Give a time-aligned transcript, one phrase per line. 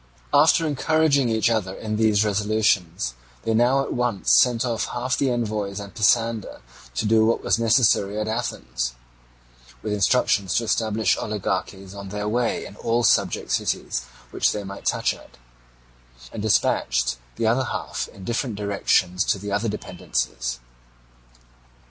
[0.33, 3.13] After encouraging each other in these resolutions,
[3.43, 6.61] they now at once sent off half the envoys and Pisander
[6.95, 8.93] to do what was necessary at Athens
[9.83, 14.63] (with instructions to establish oligarchies on their way in all the subject cities which they
[14.63, 15.37] might touch at),
[16.33, 20.59] and dispatched the other half in different directions to the other dependencies.